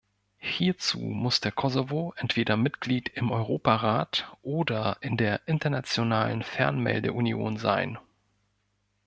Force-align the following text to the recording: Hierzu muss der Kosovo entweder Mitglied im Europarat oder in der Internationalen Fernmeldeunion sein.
Hierzu 0.39 0.97
muss 0.99 1.41
der 1.41 1.51
Kosovo 1.51 2.15
entweder 2.17 2.57
Mitglied 2.57 3.07
im 3.09 3.29
Europarat 3.29 4.35
oder 4.41 4.97
in 5.01 5.15
der 5.15 5.41
Internationalen 5.47 6.41
Fernmeldeunion 6.41 7.57
sein. 7.57 7.99